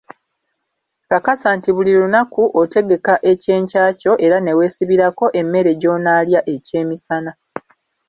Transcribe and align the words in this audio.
Kakasa 1.09 1.47
nti 1.57 1.69
buli 1.75 1.91
lunaku 1.99 2.43
otegeka 2.61 3.15
ekyenkya 3.31 3.83
kyo 4.01 4.13
era 4.25 4.37
ne 4.41 4.51
weesibirako 4.57 5.25
emmere 5.39 5.71
gy'onaalya 5.81 6.39
ekyemisana. 6.55 7.31